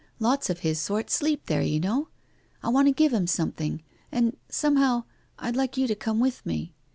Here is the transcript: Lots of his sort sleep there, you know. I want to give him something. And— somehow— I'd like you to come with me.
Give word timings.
Lots 0.17 0.49
of 0.49 0.61
his 0.61 0.79
sort 0.79 1.11
sleep 1.11 1.45
there, 1.45 1.61
you 1.61 1.79
know. 1.79 2.07
I 2.63 2.69
want 2.69 2.87
to 2.87 2.91
give 2.91 3.13
him 3.13 3.27
something. 3.27 3.83
And— 4.11 4.35
somehow— 4.49 5.03
I'd 5.37 5.55
like 5.55 5.77
you 5.77 5.85
to 5.85 5.93
come 5.93 6.19
with 6.19 6.43
me. 6.43 6.73